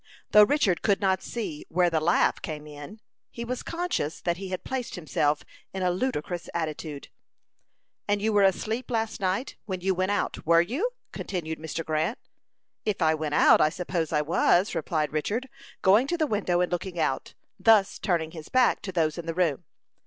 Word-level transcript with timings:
Though 0.31 0.45
Richard 0.45 0.81
could 0.81 0.99
not 0.99 1.21
see 1.21 1.63
"where 1.69 1.91
the 1.91 1.99
laugh 1.99 2.41
came 2.41 2.65
in," 2.65 3.01
he 3.29 3.45
was 3.45 3.61
conscious 3.61 4.19
that 4.19 4.37
he 4.37 4.47
had 4.49 4.63
placed 4.63 4.95
himself 4.95 5.43
in 5.75 5.83
a 5.83 5.91
ludicrous 5.91 6.49
attitude. 6.55 7.09
"And 8.07 8.19
you 8.19 8.33
were 8.33 8.41
asleep 8.41 8.89
last 8.89 9.19
night 9.19 9.57
when 9.65 9.81
you 9.81 9.93
went 9.93 10.09
out 10.09 10.43
were 10.43 10.59
you?" 10.59 10.89
continued 11.11 11.59
Mr. 11.59 11.85
Grant. 11.85 12.17
"If 12.83 12.99
I 12.99 13.13
went 13.13 13.35
out, 13.35 13.61
I 13.61 13.69
suppose 13.69 14.11
I 14.11 14.23
was," 14.23 14.73
replied 14.73 15.13
Richard, 15.13 15.47
going 15.83 16.07
to 16.07 16.17
the 16.17 16.25
window 16.25 16.61
and 16.61 16.71
looking 16.71 16.97
out, 16.99 17.35
thus 17.59 17.99
turning 17.99 18.31
his 18.31 18.49
back 18.49 18.81
to 18.81 18.91
those 18.91 19.19
in 19.19 19.27
the 19.27 19.35
room. 19.35 19.65